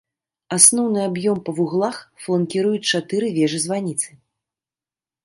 [0.55, 4.09] Асноўны аб'ём па вуглах фланкіруюць чатыры вежы-званіцы.